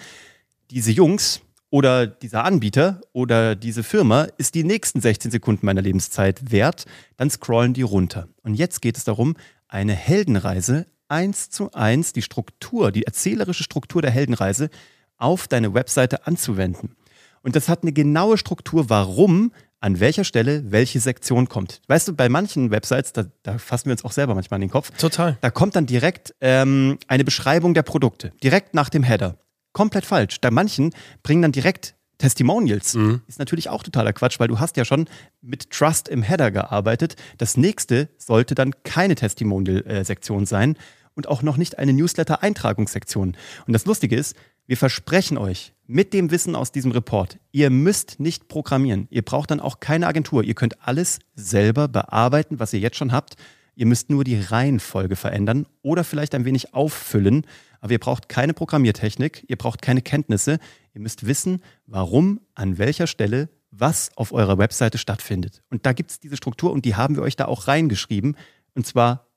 diese 0.70 0.92
Jungs 0.92 1.40
oder 1.72 2.06
dieser 2.06 2.44
Anbieter 2.44 3.02
oder 3.14 3.56
diese 3.56 3.82
Firma 3.82 4.28
ist 4.38 4.54
die 4.54 4.64
nächsten 4.64 5.02
16 5.02 5.32
Sekunden 5.32 5.66
meiner 5.66 5.82
Lebenszeit 5.82 6.52
wert, 6.52 6.86
dann 7.18 7.32
scrollen 7.32 7.74
die 7.74 7.82
runter. 7.82 8.28
Und 8.44 8.54
jetzt 8.54 8.82
geht 8.82 8.98
es 8.98 9.06
darum, 9.06 9.36
eine 9.68 9.94
Heldenreise 9.94 10.86
eins 11.08 11.50
zu 11.50 11.72
eins, 11.72 12.14
die 12.14 12.22
Struktur, 12.22 12.92
die 12.92 13.04
erzählerische 13.04 13.64
Struktur 13.64 14.02
der 14.02 14.12
Heldenreise 14.12 14.70
auf 15.18 15.48
deine 15.48 15.74
Webseite 15.74 16.28
anzuwenden. 16.28 16.96
Und 17.42 17.56
das 17.56 17.70
hat 17.70 17.84
eine 17.84 17.94
genaue 17.94 18.38
Struktur, 18.38 18.90
warum 18.90 19.52
an 19.80 20.00
welcher 20.00 20.24
Stelle 20.24 20.72
welche 20.72 21.00
Sektion 21.00 21.50
kommt. 21.50 21.82
Weißt 21.88 22.08
du, 22.08 22.14
bei 22.14 22.30
manchen 22.30 22.70
Websites, 22.70 23.14
da, 23.14 23.26
da 23.44 23.58
fassen 23.58 23.86
wir 23.86 23.94
uns 23.94 24.06
auch 24.06 24.12
selber 24.12 24.36
manchmal 24.36 24.58
an 24.58 24.62
den 24.62 24.70
Kopf. 24.70 24.92
Total. 24.98 25.38
Da 25.42 25.50
kommt 25.50 25.76
dann 25.76 25.88
direkt 25.88 26.36
ähm, 26.40 27.00
eine 27.08 27.24
Beschreibung 27.24 27.74
der 27.74 27.82
Produkte, 27.82 28.32
direkt 28.44 28.76
nach 28.76 28.90
dem 28.90 29.04
Header. 29.04 29.38
Komplett 29.74 30.06
falsch. 30.06 30.42
Da 30.42 30.52
manchen 30.52 30.94
bringen 31.24 31.42
dann 31.42 31.52
direkt 31.52 31.96
Testimonials. 32.18 32.94
Mhm. 32.94 33.22
Ist 33.28 33.40
natürlich 33.40 33.70
auch 33.70 33.82
totaler 33.82 34.14
Quatsch, 34.14 34.40
weil 34.40 34.48
du 34.48 34.60
hast 34.60 34.78
ja 34.78 34.86
schon 34.86 35.08
mit 35.42 35.72
Trust 35.72 36.08
im 36.08 36.22
Header 36.22 36.52
gearbeitet. 36.52 37.16
Das 37.38 37.58
nächste 37.58 38.10
sollte 38.18 38.54
dann 38.54 38.76
keine 38.84 39.16
Testimonial-Sektion 39.16 40.46
sein 40.46 40.78
und 41.16 41.28
auch 41.28 41.42
noch 41.42 41.58
nicht 41.58 41.80
eine 41.80 41.94
Newsletter-Eintragungssektion. 41.94 43.36
Und 43.66 43.74
das 43.74 43.86
Lustige 43.86 44.16
ist, 44.16 44.36
wir 44.68 44.78
versprechen 44.78 45.38
euch 45.38 45.74
mit 45.88 46.14
dem 46.14 46.32
Wissen 46.32 46.56
aus 46.56 46.72
diesem 46.72 46.92
Report, 46.92 47.38
ihr 47.52 47.70
müsst 47.70 48.20
nicht 48.20 48.48
programmieren. 48.48 49.08
Ihr 49.10 49.24
braucht 49.24 49.52
dann 49.52 49.60
auch 49.60 49.80
keine 49.80 50.08
Agentur. 50.08 50.44
Ihr 50.44 50.54
könnt 50.54 50.88
alles 50.88 51.20
selber 51.36 51.88
bearbeiten, 51.88 52.60
was 52.60 52.72
ihr 52.72 52.80
jetzt 52.80 52.96
schon 52.98 53.12
habt. 53.12 53.36
Ihr 53.76 53.86
müsst 53.86 54.10
nur 54.10 54.24
die 54.24 54.40
Reihenfolge 54.40 55.16
verändern 55.16 55.66
oder 55.82 56.04
vielleicht 56.04 56.36
ein 56.36 56.46
wenig 56.46 56.74
auffüllen. 56.74 57.46
Aber 57.82 57.92
ihr 57.92 58.00
braucht 58.00 58.30
keine 58.30 58.54
Programmiertechnik, 58.54 59.44
ihr 59.48 59.58
braucht 59.58 59.82
keine 59.82 60.02
Kenntnisse. 60.02 60.60
Ihr 60.94 61.02
müsst 61.02 61.26
wissen, 61.26 61.62
warum, 61.88 62.40
an 62.54 62.78
welcher 62.78 63.08
Stelle 63.08 63.50
was 63.72 64.12
auf 64.16 64.34
eurer 64.34 64.58
Webseite 64.58 64.98
stattfindet. 64.98 65.64
Und 65.70 65.86
da 65.86 65.94
gibt 65.94 66.12
es 66.12 66.20
diese 66.20 66.38
Struktur 66.38 66.72
und 66.72 66.86
die 66.86 66.96
haben 66.96 67.16
wir 67.16 67.24
euch 67.24 67.36
da 67.36 67.46
auch 67.46 67.68
reingeschrieben. 67.68 68.38
Und 68.76 68.86
zwar 68.86 69.28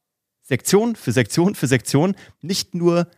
Sektion 0.43 0.97
für 0.97 1.13
Sektion 1.13 1.55
für 1.55 1.67
Sektion. 1.67 2.15
Nicht 2.43 2.75
nur 2.75 3.09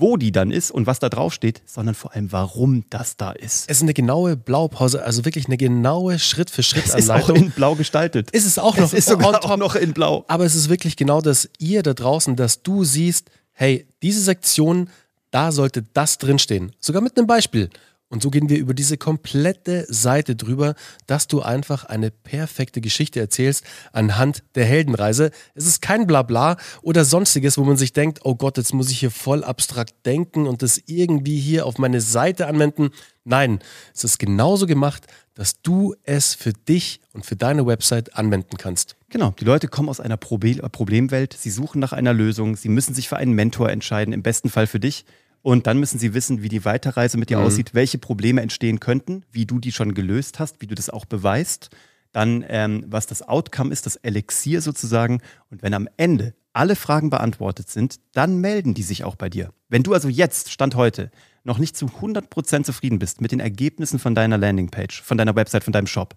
wo 0.00 0.16
die 0.16 0.32
dann 0.32 0.50
ist 0.50 0.70
und 0.70 0.86
was 0.86 0.98
da 0.98 1.08
drauf 1.08 1.34
steht, 1.34 1.62
sondern 1.66 1.94
vor 1.94 2.14
allem, 2.14 2.32
warum 2.32 2.84
das 2.90 3.16
da 3.16 3.32
ist. 3.32 3.68
Es 3.68 3.78
ist 3.78 3.82
eine 3.82 3.92
genaue 3.92 4.36
Blaupause, 4.36 5.04
also 5.04 5.24
wirklich 5.24 5.46
eine 5.46 5.56
genaue 5.56 6.18
Schritt 6.18 6.48
für 6.48 6.62
Schritt 6.62 6.90
Anleitung. 6.94 7.16
Es 7.16 7.22
ist 7.22 7.30
auch 7.30 7.34
in 7.34 7.50
Blau 7.50 7.74
gestaltet. 7.74 8.30
Ist 8.30 8.46
es 8.46 8.58
auch 8.58 8.76
noch? 8.76 8.86
Es 8.86 8.94
ist 8.94 9.08
sogar 9.08 9.44
auch 9.44 9.56
noch 9.56 9.74
in 9.74 9.92
Blau. 9.92 10.24
Aber 10.28 10.44
es 10.44 10.54
ist 10.54 10.68
wirklich 10.70 10.96
genau 10.96 11.20
das, 11.20 11.50
ihr 11.58 11.82
da 11.82 11.92
draußen, 11.92 12.34
dass 12.34 12.62
du 12.62 12.84
siehst, 12.84 13.30
hey, 13.60 13.86
diese 14.02 14.22
Sektion, 14.22 14.88
da 15.30 15.52
sollte 15.52 15.82
das 15.92 16.16
drinstehen. 16.16 16.72
Sogar 16.80 17.02
mit 17.02 17.18
einem 17.18 17.26
Beispiel. 17.26 17.68
Und 18.08 18.22
so 18.22 18.30
gehen 18.30 18.48
wir 18.48 18.58
über 18.58 18.72
diese 18.72 18.96
komplette 18.96 19.86
Seite 19.88 20.34
drüber, 20.34 20.74
dass 21.06 21.28
du 21.28 21.42
einfach 21.42 21.84
eine 21.84 22.10
perfekte 22.10 22.80
Geschichte 22.80 23.20
erzählst 23.20 23.64
anhand 23.92 24.42
der 24.54 24.64
Heldenreise. 24.64 25.30
Es 25.54 25.66
ist 25.66 25.82
kein 25.82 26.06
Blabla 26.06 26.56
oder 26.80 27.04
sonstiges, 27.04 27.58
wo 27.58 27.64
man 27.64 27.76
sich 27.76 27.92
denkt, 27.92 28.20
oh 28.24 28.34
Gott, 28.34 28.56
jetzt 28.56 28.72
muss 28.72 28.90
ich 28.90 28.98
hier 28.98 29.10
voll 29.10 29.44
abstrakt 29.44 29.94
denken 30.06 30.46
und 30.46 30.62
das 30.62 30.80
irgendwie 30.86 31.38
hier 31.38 31.66
auf 31.66 31.76
meine 31.76 32.00
Seite 32.00 32.46
anwenden. 32.46 32.90
Nein, 33.24 33.60
es 33.94 34.04
ist 34.04 34.18
genauso 34.18 34.66
gemacht, 34.66 35.06
dass 35.34 35.62
du 35.62 35.94
es 36.02 36.34
für 36.34 36.52
dich 36.52 37.00
und 37.12 37.24
für 37.24 37.36
deine 37.36 37.66
Website 37.66 38.16
anwenden 38.16 38.56
kannst. 38.56 38.96
Genau, 39.08 39.34
die 39.38 39.44
Leute 39.44 39.68
kommen 39.68 39.88
aus 39.88 40.00
einer 40.00 40.16
Problemwelt, 40.16 41.32
sie 41.38 41.50
suchen 41.50 41.80
nach 41.80 41.92
einer 41.92 42.12
Lösung, 42.12 42.56
sie 42.56 42.68
müssen 42.68 42.94
sich 42.94 43.08
für 43.08 43.16
einen 43.16 43.32
Mentor 43.32 43.70
entscheiden, 43.70 44.12
im 44.12 44.22
besten 44.22 44.50
Fall 44.50 44.66
für 44.66 44.80
dich. 44.80 45.04
Und 45.42 45.66
dann 45.66 45.78
müssen 45.78 45.98
sie 45.98 46.12
wissen, 46.12 46.42
wie 46.42 46.50
die 46.50 46.64
Weiterreise 46.64 47.16
mit 47.16 47.30
dir 47.30 47.38
mhm. 47.38 47.44
aussieht, 47.44 47.72
welche 47.72 47.98
Probleme 47.98 48.42
entstehen 48.42 48.78
könnten, 48.78 49.24
wie 49.32 49.46
du 49.46 49.58
die 49.58 49.72
schon 49.72 49.94
gelöst 49.94 50.38
hast, 50.38 50.60
wie 50.60 50.66
du 50.66 50.74
das 50.74 50.90
auch 50.90 51.06
beweist. 51.06 51.70
Dann, 52.12 52.44
ähm, 52.48 52.84
was 52.88 53.06
das 53.06 53.22
Outcome 53.22 53.72
ist, 53.72 53.86
das 53.86 53.96
Elixier 53.96 54.60
sozusagen. 54.60 55.22
Und 55.50 55.62
wenn 55.62 55.72
am 55.72 55.88
Ende 55.96 56.34
alle 56.52 56.76
Fragen 56.76 57.10
beantwortet 57.10 57.70
sind, 57.70 58.00
dann 58.12 58.38
melden 58.38 58.74
die 58.74 58.82
sich 58.82 59.04
auch 59.04 59.14
bei 59.14 59.30
dir. 59.30 59.52
Wenn 59.68 59.82
du 59.82 59.94
also 59.94 60.08
jetzt, 60.08 60.50
Stand 60.50 60.74
heute, 60.74 61.10
noch 61.44 61.58
nicht 61.58 61.76
zu 61.76 61.86
100% 61.86 62.64
zufrieden 62.64 62.98
bist 62.98 63.20
mit 63.20 63.32
den 63.32 63.40
Ergebnissen 63.40 63.98
von 63.98 64.14
deiner 64.14 64.38
Landingpage, 64.38 65.02
von 65.02 65.18
deiner 65.18 65.34
Website, 65.36 65.64
von 65.64 65.72
deinem 65.72 65.86
Shop, 65.86 66.14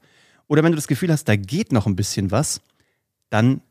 oder 0.48 0.64
wenn 0.64 0.72
du 0.72 0.76
das 0.76 0.88
Gefühl 0.88 1.12
hast, 1.12 1.26
da 1.26 1.36
geht 1.36 1.72
noch 1.72 1.88
ein 1.88 1.96
bisschen 1.96 2.32
was, 2.32 2.62
dann 3.30 3.62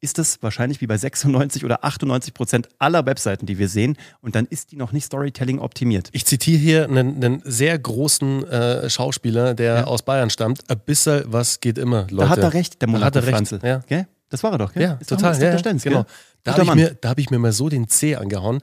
ist 0.00 0.18
das 0.18 0.42
wahrscheinlich 0.42 0.80
wie 0.80 0.88
bei 0.88 0.96
96 0.96 1.64
oder 1.64 1.84
98 1.84 2.34
Prozent 2.34 2.68
aller 2.80 3.06
Webseiten, 3.06 3.46
die 3.46 3.58
wir 3.58 3.68
sehen. 3.68 3.96
Und 4.20 4.34
dann 4.34 4.46
ist 4.46 4.72
die 4.72 4.76
noch 4.76 4.90
nicht 4.90 5.04
Storytelling 5.04 5.60
optimiert. 5.60 6.08
Ich 6.10 6.26
zitiere 6.26 6.58
hier 6.58 6.84
einen, 6.84 7.22
einen 7.22 7.42
sehr 7.44 7.78
großen 7.78 8.44
äh, 8.48 8.90
Schauspieler, 8.90 9.54
der 9.54 9.74
ja. 9.74 9.84
aus 9.84 10.02
Bayern 10.02 10.30
stammt. 10.30 10.68
Ein 10.68 10.80
bisschen 10.80 11.22
was 11.26 11.60
geht 11.60 11.78
immer, 11.78 12.08
Leute. 12.10 12.16
Da 12.16 12.28
hat 12.30 12.38
er 12.38 12.52
recht, 12.52 12.82
der 12.82 12.88
Monaco 12.88 13.22
Franze. 13.22 13.60
Ja. 13.62 13.78
Okay? 13.78 14.06
Das 14.28 14.42
war 14.42 14.50
er 14.52 14.58
doch, 14.58 14.72
gell? 14.72 14.82
Ja, 14.82 14.92
ist 14.94 15.08
total. 15.08 15.40
Ja, 15.40 15.54
genau. 15.60 16.04
Da 16.44 16.52
habe 16.52 16.64
ich, 16.64 16.74
mir, 16.74 16.96
hab 17.04 17.18
ich 17.20 17.30
mir 17.30 17.38
mal 17.38 17.52
so 17.52 17.68
den 17.68 17.86
C 17.86 18.16
angehauen. 18.16 18.60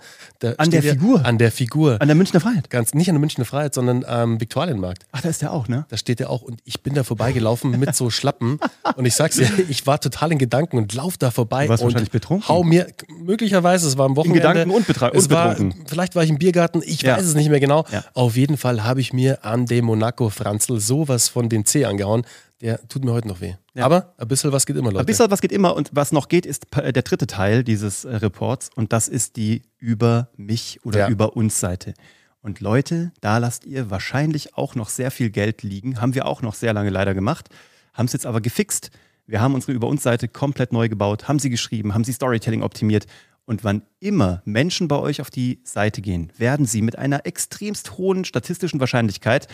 An 0.58 0.70
der 0.70 0.84
Figur? 0.84 1.26
An 1.26 1.38
der 1.38 1.50
Figur. 1.50 2.02
An 2.02 2.10
der 2.10 2.16
Münchner 2.16 2.42
Freiheit? 2.42 2.70
Ganz, 2.70 2.94
nicht 2.94 3.08
an 3.08 3.16
der 3.16 3.22
Münchner 3.22 3.46
Freiheit, 3.46 3.74
sondern 3.74 4.04
am 4.04 4.42
Viktualienmarkt. 4.42 5.06
Ach, 5.14 5.22
da 5.22 5.30
ist 5.30 5.42
der 5.42 5.54
auch, 5.54 5.70
ne? 5.70 5.86
Da 5.88 5.96
steht 5.96 6.20
der 6.20 6.30
auch. 6.30 6.42
Und 6.42 6.60
ich 6.66 6.82
bin 6.82 6.94
da 6.94 7.06
vorbeigelaufen 7.06 7.80
mit 7.80 7.96
so 7.96 8.10
Schlappen. 8.10 8.60
Und 8.98 9.06
ich 9.06 9.16
sag's 9.16 9.38
dir, 9.38 9.50
ich 9.70 9.88
war 9.88 10.02
total 10.02 10.34
in 10.34 10.40
Gedanken 10.40 10.78
und 10.78 10.94
lauf 10.94 11.18
da 11.18 11.32
vorbei. 11.32 11.66
Du 11.66 11.70
warst 11.70 11.84
und 11.84 11.90
wahrscheinlich 11.90 12.12
betrunken. 12.12 12.48
Hau 12.48 12.64
mir, 12.64 12.88
möglicherweise, 13.22 13.88
es 13.88 13.98
war 13.98 14.06
am 14.06 14.16
Wochenende. 14.16 14.40
In 14.40 14.48
Gedanken 14.48 14.72
und, 14.72 14.88
betrunken. 14.88 15.18
Es 15.18 15.30
war, 15.30 15.56
vielleicht 15.86 16.16
war 16.16 16.24
ich 16.24 16.30
im 16.30 16.38
Biergarten, 16.38 16.82
ich 16.84 17.04
ja. 17.04 17.16
weiß 17.16 17.26
es 17.26 17.36
nicht 17.36 17.50
mehr 17.50 17.60
genau. 17.60 17.86
Ja. 17.92 18.04
Auf 18.14 18.36
jeden 18.36 18.58
Fall 18.58 18.84
habe 18.84 19.00
ich 19.00 19.14
mir 19.14 19.46
an 19.46 19.68
dem 19.68 19.86
Monaco 19.86 20.30
Franzl 20.30 20.80
sowas 20.80 21.30
von 21.30 21.50
den 21.50 21.66
C 21.66 21.86
angehauen 21.86 22.26
der 22.62 22.86
tut 22.90 23.06
mir 23.06 23.14
heute 23.14 23.28
noch 23.28 23.42
weh. 23.42 23.56
Ja. 23.80 23.86
Aber 23.86 24.14
ein 24.18 24.28
bisschen 24.28 24.52
was 24.52 24.66
geht 24.66 24.76
immer, 24.76 24.92
Leute. 24.92 25.00
Ein 25.00 25.06
bisschen 25.06 25.32
was 25.32 25.42
geht 25.42 25.52
immer 25.52 25.76
und 25.76 25.90
was 25.94 26.12
noch 26.12 26.28
geht, 26.28 26.46
ist 26.46 26.68
der 26.76 27.02
dritte 27.02 27.28
Teil 27.28 27.64
dieses 27.64 28.04
äh, 28.04 28.16
Reports 28.16 28.70
und 28.76 28.94
das 28.94 29.08
ist 29.08 29.38
die 29.38 29.64
über 29.78 30.30
mich 30.36 30.80
oder 30.84 31.00
ja. 31.00 31.10
über 31.10 31.36
uns 31.36 31.60
Seite. 31.60 31.94
Und 32.42 32.60
Leute, 32.60 33.12
da 33.22 33.38
lasst 33.38 33.66
ihr 33.66 33.90
wahrscheinlich 33.90 34.56
auch 34.58 34.76
noch 34.76 34.90
sehr 34.90 35.12
viel 35.12 35.30
Geld 35.30 35.64
liegen. 35.64 36.02
Haben 36.02 36.14
wir 36.14 36.26
auch 36.26 36.42
noch 36.42 36.54
sehr 36.54 36.74
lange 36.74 36.90
leider 36.90 37.14
gemacht. 37.14 37.50
Haben 37.94 38.06
es 38.06 38.14
jetzt 38.14 38.26
aber 38.26 38.42
gefixt. 38.42 38.92
Wir 39.26 39.42
haben 39.42 39.54
unsere 39.54 39.74
Über 39.74 39.88
uns 39.88 40.04
Seite 40.04 40.28
komplett 40.28 40.74
neu 40.74 40.90
gebaut, 40.90 41.28
haben 41.28 41.40
sie 41.40 41.50
geschrieben, 41.50 41.94
haben 41.94 42.04
sie 42.04 42.14
Storytelling 42.14 42.64
optimiert. 42.64 43.08
Und 43.46 43.64
wann 43.64 43.84
immer 44.00 44.42
Menschen 44.46 44.88
bei 44.88 44.98
euch 44.98 45.22
auf 45.22 45.30
die 45.30 45.60
Seite 45.64 46.02
gehen, 46.02 46.32
werden 46.38 46.66
sie 46.66 46.82
mit 46.82 46.98
einer 46.98 47.26
extremst 47.26 47.98
hohen 47.98 48.26
statistischen 48.26 48.80
Wahrscheinlichkeit 48.80 49.48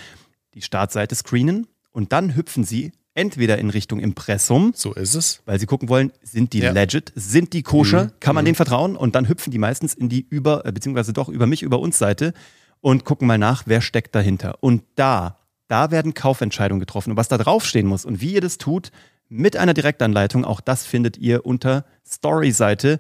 die 0.54 0.62
Startseite 0.62 1.16
screenen, 1.16 1.68
und 1.96 2.12
dann 2.12 2.36
hüpfen 2.36 2.66
sie 2.66 2.92
entweder 3.16 3.58
in 3.58 3.72
Richtung 3.72 4.00
Impressum. 4.00 4.74
So 4.76 4.94
ist 4.94 5.16
es. 5.16 5.42
Weil 5.46 5.60
sie 5.60 5.66
gucken 5.66 5.90
wollen, 5.90 6.12
sind 6.22 6.54
die 6.54 6.60
ja. 6.60 6.72
legit, 6.72 7.12
sind 7.16 7.54
die 7.54 7.64
koscher, 7.64 8.06
mhm. 8.06 8.12
kann 8.20 8.36
man 8.36 8.44
mhm. 8.44 8.48
denen 8.48 8.56
vertrauen? 8.56 8.96
Und 8.96 9.16
dann 9.16 9.28
hüpfen 9.28 9.52
die 9.52 9.58
meistens 9.58 9.96
in 9.96 10.10
die 10.10 10.26
über, 10.30 10.66
äh, 10.66 10.72
beziehungsweise 10.72 11.14
doch 11.14 11.30
über 11.30 11.48
mich, 11.48 11.64
über 11.64 11.80
uns 11.80 11.98
Seite 11.98 12.34
und 12.82 13.06
gucken 13.06 13.28
mal 13.28 13.40
nach, 13.40 13.64
wer 13.66 13.82
steckt 13.82 14.14
dahinter. 14.14 14.58
Und 14.60 14.84
da, 14.96 15.40
da 15.68 15.90
werden 15.90 16.14
Kaufentscheidungen 16.14 16.80
getroffen. 16.80 17.12
Und 17.12 17.18
was 17.18 17.28
da 17.28 17.38
draufstehen 17.38 17.88
muss 17.88 18.06
und 18.06 18.22
wie 18.22 18.34
ihr 18.34 18.42
das 18.42 18.60
tut, 18.60 18.92
mit 19.28 19.58
einer 19.58 19.74
Direktanleitung, 19.74 20.46
auch 20.46 20.62
das 20.62 20.86
findet 20.86 21.18
ihr 21.18 21.46
unter 21.48 21.86
storyseite.de 22.06 23.00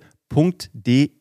.de 0.73 1.11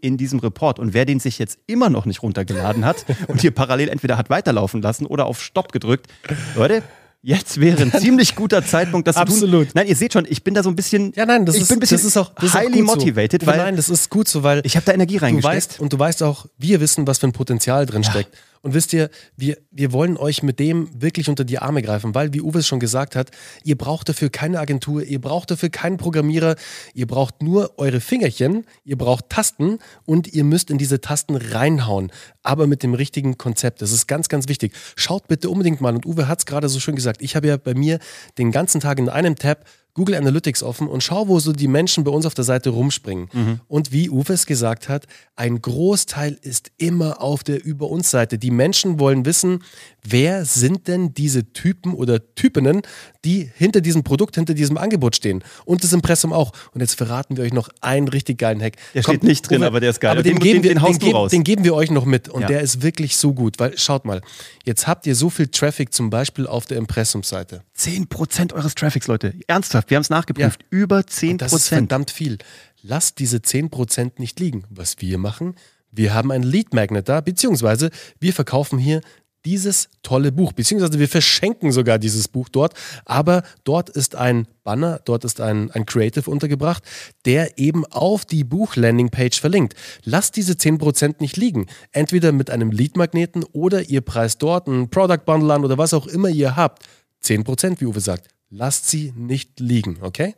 in 0.00 0.16
diesem 0.16 0.38
Report. 0.38 0.78
Und 0.78 0.94
wer 0.94 1.04
den 1.04 1.20
sich 1.20 1.38
jetzt 1.38 1.58
immer 1.66 1.90
noch 1.90 2.06
nicht 2.06 2.22
runtergeladen 2.22 2.84
hat 2.84 3.04
und 3.28 3.40
hier 3.40 3.50
parallel 3.50 3.88
entweder 3.88 4.16
hat 4.16 4.30
weiterlaufen 4.30 4.82
lassen 4.82 5.06
oder 5.06 5.26
auf 5.26 5.42
Stopp 5.42 5.72
gedrückt, 5.72 6.08
Leute, 6.56 6.82
Jetzt 7.24 7.60
wäre 7.60 7.80
ein 7.82 7.92
ziemlich 8.00 8.34
guter 8.34 8.64
Zeitpunkt, 8.64 9.06
das 9.06 9.16
Absolut. 9.16 9.40
zu 9.40 9.64
tun. 9.66 9.72
Nein, 9.74 9.86
ihr 9.86 9.94
seht 9.94 10.12
schon, 10.12 10.26
ich 10.28 10.42
bin 10.42 10.54
da 10.54 10.62
so 10.64 10.68
ein 10.68 10.74
bisschen, 10.76 11.12
Ja, 11.14 11.24
nein, 11.24 11.46
das 11.46 11.54
ich 11.54 11.62
ist, 11.62 11.68
bin 11.68 11.76
ein 11.76 11.80
bisschen 11.80 11.98
das 11.98 12.04
ist 12.04 12.16
auch 12.16 12.34
das 12.34 12.44
ist 12.46 12.56
auch 12.56 12.60
highly 12.60 12.82
motivated, 12.82 13.42
so. 13.42 13.46
weil 13.46 13.58
Nein, 13.58 13.76
das 13.76 13.88
ist 13.88 14.10
gut 14.10 14.26
so, 14.26 14.42
weil 14.42 14.60
ich 14.64 14.74
habe 14.76 14.84
da 14.86 14.92
Energie 14.92 15.18
du 15.18 15.22
reingesteckt. 15.22 15.54
weißt 15.54 15.80
und 15.80 15.92
du 15.92 15.98
weißt 15.98 16.22
auch, 16.24 16.46
wir 16.58 16.80
wissen, 16.80 17.06
was 17.06 17.18
für 17.18 17.28
ein 17.28 17.32
Potenzial 17.32 17.86
drin 17.86 18.02
steckt. 18.02 18.36
Und 18.64 18.74
wisst 18.74 18.92
ihr, 18.92 19.10
wir, 19.36 19.58
wir 19.72 19.92
wollen 19.92 20.16
euch 20.16 20.44
mit 20.44 20.60
dem 20.60 20.88
wirklich 20.94 21.28
unter 21.28 21.42
die 21.42 21.58
Arme 21.58 21.82
greifen, 21.82 22.14
weil, 22.14 22.32
wie 22.32 22.40
Uwe 22.40 22.60
es 22.60 22.68
schon 22.68 22.78
gesagt 22.78 23.16
hat, 23.16 23.32
ihr 23.64 23.76
braucht 23.76 24.08
dafür 24.08 24.30
keine 24.30 24.60
Agentur, 24.60 25.02
ihr 25.02 25.20
braucht 25.20 25.50
dafür 25.50 25.68
keinen 25.68 25.96
Programmierer, 25.96 26.54
ihr 26.94 27.08
braucht 27.08 27.42
nur 27.42 27.76
eure 27.78 27.98
Fingerchen, 28.00 28.64
ihr 28.84 28.96
braucht 28.96 29.30
Tasten 29.30 29.78
und 30.04 30.32
ihr 30.32 30.44
müsst 30.44 30.70
in 30.70 30.78
diese 30.78 31.00
Tasten 31.00 31.34
reinhauen, 31.34 32.12
aber 32.44 32.68
mit 32.68 32.84
dem 32.84 32.94
richtigen 32.94 33.36
Konzept. 33.36 33.82
Das 33.82 33.90
ist 33.90 34.06
ganz, 34.06 34.28
ganz 34.28 34.46
wichtig. 34.46 34.72
Schaut 34.94 35.26
bitte 35.26 35.50
unbedingt 35.50 35.80
mal, 35.80 35.96
und 35.96 36.06
Uwe 36.06 36.28
hat 36.28 36.38
es 36.38 36.46
gerade 36.46 36.68
so 36.68 36.78
schön 36.78 36.94
gesagt, 36.94 37.11
ich 37.20 37.36
habe 37.36 37.48
ja 37.48 37.56
bei 37.56 37.74
mir 37.74 37.98
den 38.38 38.52
ganzen 38.52 38.80
Tag 38.80 38.98
in 38.98 39.08
einem 39.08 39.36
Tab 39.36 39.64
Google 39.94 40.14
Analytics 40.14 40.62
offen 40.62 40.88
und 40.88 41.02
schau, 41.02 41.28
wo 41.28 41.38
so 41.38 41.52
die 41.52 41.68
Menschen 41.68 42.02
bei 42.04 42.10
uns 42.10 42.24
auf 42.24 42.32
der 42.34 42.44
Seite 42.44 42.70
rumspringen. 42.70 43.60
Und 43.68 43.92
wie 43.92 44.08
Uwe 44.08 44.32
es 44.32 44.46
gesagt 44.46 44.88
hat, 44.88 45.06
ein 45.36 45.60
Großteil 45.60 46.38
ist 46.40 46.70
immer 46.78 47.20
auf 47.20 47.42
der 47.44 47.62
Über 47.64 47.90
uns 47.90 48.10
Seite. 48.10 48.38
Die 48.38 48.50
Menschen 48.50 48.98
wollen 48.98 49.26
wissen, 49.26 49.62
wer 50.02 50.44
sind 50.46 50.88
denn 50.88 51.12
diese 51.12 51.52
Typen 51.52 51.92
oder 51.94 52.34
Typinnen, 52.34 52.82
die 53.24 53.50
hinter 53.54 53.80
diesem 53.82 54.02
Produkt, 54.02 54.34
hinter 54.36 54.54
diesem 54.54 54.78
Angebot 54.78 55.14
stehen. 55.16 55.44
Und 55.66 55.84
das 55.84 55.92
Impressum 55.92 56.32
auch. 56.32 56.52
Und 56.72 56.80
jetzt 56.80 56.94
verraten 56.96 57.36
wir 57.36 57.44
euch 57.44 57.52
noch 57.52 57.68
einen 57.82 58.08
richtig 58.08 58.38
geilen 58.38 58.62
Hack. 58.62 58.76
Der 58.94 59.02
steht 59.02 59.22
nicht 59.22 59.42
drin, 59.48 59.62
aber 59.62 59.78
der 59.80 59.90
ist 59.90 60.00
geil. 60.00 60.12
Aber 60.12 60.22
Den- 60.22 60.36
den, 60.36 60.42
geben 60.42 60.62
den- 60.62 60.80
wir, 60.80 60.88
den 60.90 60.98
geben, 60.98 61.28
den 61.28 61.44
geben 61.44 61.64
wir 61.64 61.74
euch 61.74 61.90
noch 61.90 62.04
mit. 62.06 62.28
Und 62.30 62.42
Ja. 62.42 62.46
der 62.48 62.60
ist 62.62 62.82
wirklich 62.82 63.16
so 63.16 63.34
gut, 63.34 63.58
weil 63.58 63.76
schaut 63.76 64.04
mal, 64.06 64.22
jetzt 64.64 64.86
habt 64.86 65.06
ihr 65.06 65.14
so 65.14 65.28
viel 65.28 65.48
Traffic 65.48 65.92
zum 65.92 66.08
Beispiel 66.10 66.46
auf 66.46 66.64
der 66.66 66.78
Impressumseite. 66.78 67.62
10% 67.76 68.52
eures 68.52 68.74
Traffics, 68.74 69.06
Leute. 69.06 69.34
Ernsthaft, 69.46 69.81
wir 69.90 69.96
haben 69.96 70.02
es 70.02 70.10
nachgeprüft. 70.10 70.64
Über 70.70 71.00
10%. 71.00 71.38
Das 71.38 71.52
ist 71.52 71.68
verdammt 71.68 72.10
viel. 72.10 72.38
Lasst 72.82 73.18
diese 73.18 73.38
10% 73.38 74.12
nicht 74.18 74.40
liegen. 74.40 74.64
Was 74.70 75.00
wir 75.00 75.18
machen, 75.18 75.54
wir 75.90 76.14
haben 76.14 76.32
ein 76.32 76.42
Lead 76.42 76.74
Magnet 76.74 77.08
da, 77.08 77.20
beziehungsweise 77.20 77.90
wir 78.18 78.32
verkaufen 78.32 78.78
hier 78.78 79.02
dieses 79.44 79.88
tolle 80.02 80.32
Buch, 80.32 80.52
beziehungsweise 80.52 80.98
wir 80.98 81.08
verschenken 81.08 81.72
sogar 81.72 81.98
dieses 81.98 82.28
Buch 82.28 82.48
dort, 82.48 82.74
aber 83.04 83.42
dort 83.64 83.90
ist 83.90 84.14
ein 84.14 84.46
Banner, 84.62 85.00
dort 85.04 85.24
ist 85.24 85.40
ein, 85.40 85.70
ein 85.72 85.84
Creative 85.84 86.30
untergebracht, 86.30 86.84
der 87.24 87.58
eben 87.58 87.84
auf 87.86 88.24
die 88.24 88.44
Buch-Landing-Page 88.44 89.40
verlinkt. 89.40 89.74
Lasst 90.04 90.36
diese 90.36 90.52
10% 90.52 91.16
nicht 91.18 91.36
liegen. 91.36 91.66
Entweder 91.90 92.30
mit 92.32 92.50
einem 92.50 92.70
Lead-Magneten 92.70 93.44
oder 93.52 93.88
ihr 93.88 94.00
preist 94.00 94.42
dort 94.42 94.68
einen 94.68 94.90
Product 94.90 95.24
Bundle 95.26 95.52
an 95.52 95.64
oder 95.64 95.78
was 95.78 95.94
auch 95.94 96.06
immer 96.06 96.28
ihr 96.28 96.56
habt. 96.56 96.84
10%, 97.24 97.80
wie 97.80 97.86
Uwe 97.86 98.00
sagt. 98.00 98.28
Lasst 98.54 98.86
sie 98.90 99.14
nicht 99.16 99.60
liegen, 99.60 99.96
okay? 100.02 100.34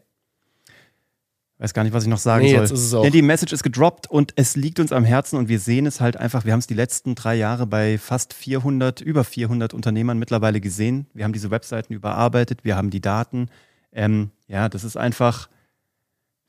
Weiß 1.59 1.75
gar 1.75 1.83
nicht, 1.83 1.93
was 1.93 2.05
ich 2.05 2.09
noch 2.09 2.19
sagen 2.19 2.45
Nee, 2.45 2.53
soll. 2.53 2.61
jetzt 2.63 2.71
ist 2.71 2.83
es 2.85 2.95
auch- 2.95 3.03
Ja, 3.05 3.11
die 3.11 3.23
Message 3.23 3.53
ist 3.53 3.65
gedroppt 3.65 4.09
und 4.09 4.33
es 4.37 4.55
liegt 4.55 4.79
uns 4.79 4.93
am 4.93 5.05
Herzen 5.05 5.37
und 5.37 5.49
wir 5.49 5.59
sehen 5.59 5.85
es 5.87 6.01
halt 6.01 6.17
einfach. 6.17 6.45
Wir 6.45 6.53
haben 6.53 6.61
es 6.61 6.69
die 6.69 6.75
letzten 6.75 7.17
drei 7.17 7.35
Jahre 7.35 7.67
bei 7.67 7.99
fast 7.99 8.33
400, 8.33 9.01
über 9.01 9.25
400 9.25 9.75
Unternehmern 9.75 10.17
mittlerweile 10.19 10.61
gesehen. 10.61 11.09
Wir 11.13 11.25
haben 11.25 11.33
diese 11.33 11.51
Webseiten 11.51 11.93
überarbeitet, 11.93 12.63
wir 12.65 12.77
haben 12.77 12.91
die 12.91 13.01
Daten. 13.01 13.49
Ähm, 13.93 14.31
ja, 14.47 14.69
das 14.69 14.85
ist 14.85 14.97
einfach, 14.97 15.49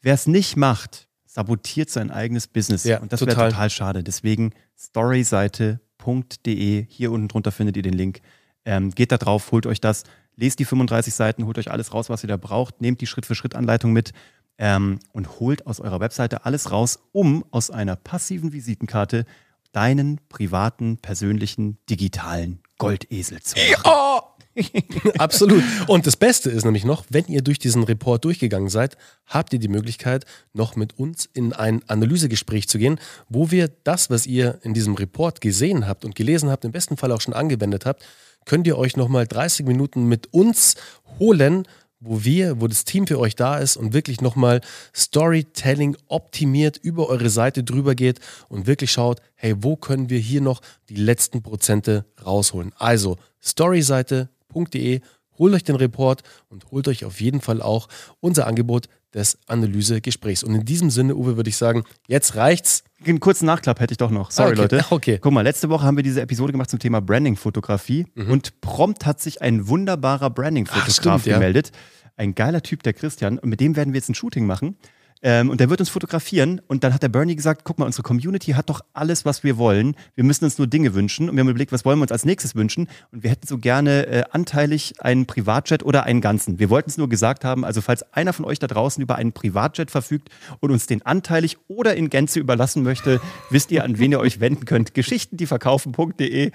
wer 0.01 0.13
es 0.13 0.27
nicht 0.27 0.57
macht, 0.57 1.07
sabotiert 1.25 1.89
sein 1.89 2.11
eigenes 2.11 2.45
Business. 2.47 2.83
Ja, 2.83 2.99
und 2.99 3.11
das 3.11 3.21
wäre 3.21 3.31
total 3.49 3.69
schade. 3.71 4.03
Deswegen 4.03 4.53
storyseite.de, 4.77 6.85
hier 6.89 7.11
unten 7.11 7.27
drunter 7.27 7.51
findet 7.51 7.75
ihr 7.77 7.83
den 7.83 7.93
Link. 7.93 8.21
Ähm, 8.65 8.91
geht 8.91 9.11
da 9.11 9.17
drauf, 9.17 9.51
holt 9.51 9.65
euch 9.65 9.79
das, 9.79 10.03
lest 10.35 10.59
die 10.59 10.65
35 10.65 11.13
Seiten, 11.13 11.45
holt 11.45 11.57
euch 11.57 11.71
alles 11.71 11.93
raus, 11.93 12.09
was 12.09 12.23
ihr 12.23 12.27
da 12.27 12.37
braucht, 12.37 12.81
nehmt 12.81 13.01
die 13.01 13.07
Schritt-für-Schritt-Anleitung 13.07 13.93
mit 13.93 14.11
ähm, 14.57 14.99
und 15.13 15.39
holt 15.39 15.67
aus 15.67 15.79
eurer 15.79 15.99
Webseite 15.99 16.45
alles 16.45 16.71
raus, 16.71 16.99
um 17.11 17.45
aus 17.51 17.69
einer 17.69 17.95
passiven 17.95 18.53
Visitenkarte 18.53 19.25
deinen 19.71 20.19
privaten, 20.29 20.97
persönlichen, 20.97 21.77
digitalen 21.89 22.59
Goldesel 22.77 23.41
zu 23.41 23.55
machen. 23.57 24.21
Absolut. 25.17 25.63
Und 25.87 26.07
das 26.07 26.15
Beste 26.15 26.49
ist 26.49 26.63
nämlich 26.63 26.85
noch, 26.85 27.03
wenn 27.09 27.25
ihr 27.27 27.41
durch 27.41 27.59
diesen 27.59 27.83
Report 27.83 28.23
durchgegangen 28.23 28.69
seid, 28.69 28.97
habt 29.25 29.51
ihr 29.51 29.59
die 29.59 29.67
Möglichkeit, 29.67 30.25
noch 30.53 30.77
mit 30.77 30.97
uns 30.97 31.25
in 31.33 31.51
ein 31.51 31.81
Analysegespräch 31.87 32.69
zu 32.69 32.77
gehen, 32.77 32.99
wo 33.27 33.51
wir 33.51 33.69
das, 33.83 34.09
was 34.09 34.25
ihr 34.25 34.59
in 34.63 34.73
diesem 34.73 34.95
Report 34.95 35.41
gesehen 35.41 35.87
habt 35.87 36.05
und 36.05 36.15
gelesen 36.15 36.49
habt, 36.49 36.63
im 36.63 36.71
besten 36.71 36.95
Fall 36.95 37.11
auch 37.11 37.21
schon 37.21 37.33
angewendet 37.33 37.85
habt, 37.85 38.05
könnt 38.45 38.67
ihr 38.67 38.77
euch 38.77 38.95
nochmal 38.95 39.27
30 39.27 39.65
Minuten 39.65 40.07
mit 40.07 40.33
uns 40.33 40.75
holen, 41.19 41.67
wo 41.99 42.23
wir, 42.23 42.61
wo 42.61 42.67
das 42.67 42.85
Team 42.85 43.07
für 43.07 43.19
euch 43.19 43.35
da 43.35 43.57
ist 43.57 43.77
und 43.77 43.93
wirklich 43.93 44.21
nochmal 44.21 44.61
Storytelling 44.95 45.97
optimiert 46.07 46.77
über 46.77 47.09
eure 47.09 47.29
Seite 47.29 47.63
drüber 47.63 47.95
geht 47.95 48.19
und 48.47 48.67
wirklich 48.67 48.91
schaut, 48.91 49.21
hey, 49.35 49.55
wo 49.57 49.75
können 49.75 50.09
wir 50.09 50.19
hier 50.19 50.41
noch 50.41 50.61
die 50.89 50.95
letzten 50.95 51.41
Prozente 51.41 52.05
rausholen? 52.23 52.73
Also 52.77 53.17
storyseite.de, 53.43 55.01
holt 55.37 55.53
euch 55.53 55.63
den 55.63 55.75
Report 55.75 56.23
und 56.49 56.71
holt 56.71 56.87
euch 56.87 57.05
auf 57.05 57.19
jeden 57.19 57.41
Fall 57.41 57.61
auch 57.61 57.87
unser 58.19 58.47
Angebot 58.47 58.87
des 59.15 59.39
Analysegesprächs. 59.47 60.43
Und 60.43 60.53
in 60.53 60.65
diesem 60.65 60.89
Sinne, 60.91 61.15
Uwe, 61.15 61.37
würde 61.37 61.49
ich 61.49 61.57
sagen, 61.57 61.83
jetzt 62.07 62.35
reicht's. 62.35 62.83
Einen 63.05 63.19
kurzen 63.19 63.45
Nachklapp 63.45 63.79
hätte 63.79 63.93
ich 63.93 63.97
doch 63.97 64.11
noch. 64.11 64.29
Sorry, 64.31 64.49
Ah, 64.49 64.51
okay. 64.51 64.61
Leute. 64.61 64.85
Okay. 64.91 65.19
Guck 65.21 65.31
mal, 65.33 65.41
letzte 65.41 65.69
Woche 65.69 65.85
haben 65.85 65.95
wir 65.95 66.03
diese 66.03 66.21
Episode 66.21 66.51
gemacht 66.51 66.69
zum 66.69 66.79
Thema 66.79 67.01
Branding-Fotografie 67.01 68.05
und 68.15 68.61
prompt 68.61 69.05
hat 69.05 69.21
sich 69.21 69.41
ein 69.41 69.67
wunderbarer 69.67 70.29
Branding-Fotograf 70.29 70.91
stimmt, 71.21 71.25
ja. 71.25 71.33
gemeldet. 71.35 71.71
Ein 72.17 72.35
geiler 72.35 72.61
Typ, 72.61 72.83
der 72.83 72.93
Christian. 72.93 73.39
Und 73.39 73.49
mit 73.49 73.59
dem 73.59 73.75
werden 73.75 73.93
wir 73.93 73.99
jetzt 73.99 74.09
ein 74.09 74.15
Shooting 74.15 74.45
machen. 74.45 74.77
Ähm, 75.25 75.49
und 75.49 75.59
der 75.59 75.71
wird 75.71 75.79
uns 75.79 75.89
fotografieren. 75.89 76.61
Und 76.67 76.83
dann 76.83 76.93
hat 76.93 77.01
der 77.01 77.09
Bernie 77.09 77.35
gesagt: 77.35 77.63
Guck 77.63 77.79
mal, 77.79 77.85
unsere 77.85 78.03
Community 78.03 78.51
hat 78.51 78.69
doch 78.69 78.81
alles, 78.93 79.25
was 79.25 79.43
wir 79.43 79.57
wollen. 79.57 79.95
Wir 80.13 80.23
müssen 80.23 80.45
uns 80.45 80.59
nur 80.59 80.67
Dinge 80.67 80.93
wünschen. 80.93 81.27
Und 81.27 81.35
wir 81.35 81.39
haben 81.39 81.49
überlegt, 81.49 81.71
was 81.71 81.83
wollen 81.83 81.97
wir 81.97 82.03
uns 82.03 82.11
als 82.11 82.25
nächstes 82.25 82.53
wünschen? 82.53 82.87
Und 83.11 83.23
wir 83.23 83.31
hätten 83.31 83.47
so 83.47 83.57
gerne 83.57 84.05
äh, 84.05 84.23
anteilig 84.29 84.93
einen 84.99 85.25
Privatjet 85.25 85.83
oder 85.83 86.03
einen 86.03 86.21
ganzen. 86.21 86.59
Wir 86.59 86.69
wollten 86.69 86.91
es 86.91 86.97
nur 86.97 87.09
gesagt 87.09 87.43
haben. 87.43 87.65
Also, 87.65 87.81
falls 87.81 88.03
einer 88.13 88.33
von 88.33 88.45
euch 88.45 88.59
da 88.59 88.67
draußen 88.67 89.01
über 89.01 89.15
einen 89.15 89.33
Privatjet 89.33 89.89
verfügt 89.89 90.29
und 90.59 90.69
uns 90.69 90.85
den 90.85 91.03
anteilig 91.03 91.57
oder 91.67 91.95
in 91.95 92.11
Gänze 92.11 92.39
überlassen 92.39 92.83
möchte, 92.83 93.19
wisst 93.49 93.71
ihr, 93.71 93.83
an 93.83 93.97
wen 93.97 94.11
ihr 94.11 94.19
euch 94.19 94.39
wenden 94.39 94.65
könnt. 94.65 94.93
Geschichtendieverkaufen.de. 94.93 96.51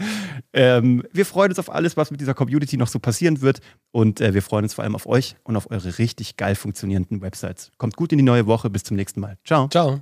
Ähm, 0.52 1.02
wir 1.12 1.26
freuen 1.26 1.50
uns 1.50 1.58
auf 1.58 1.74
alles, 1.74 1.96
was 1.96 2.12
mit 2.12 2.20
dieser 2.20 2.34
Community 2.34 2.76
noch 2.76 2.88
so 2.88 3.00
passieren 3.00 3.40
wird. 3.40 3.58
Und 3.90 4.20
äh, 4.20 4.32
wir 4.32 4.42
freuen 4.42 4.64
uns 4.64 4.74
vor 4.74 4.84
allem 4.84 4.94
auf 4.94 5.06
euch 5.06 5.34
und 5.42 5.56
auf 5.56 5.72
eure 5.72 5.98
richtig 5.98 6.36
geil 6.36 6.54
funktionierenden 6.54 7.20
Websites. 7.20 7.72
Kommt 7.76 7.96
gut 7.96 8.12
in 8.12 8.18
die 8.18 8.24
neue 8.24 8.46
Woche. 8.60 8.70
Bis 8.70 8.84
zum 8.84 8.96
nächsten 8.96 9.20
Mal. 9.20 9.38
Ciao. 9.44 9.68
Ciao. 9.68 10.00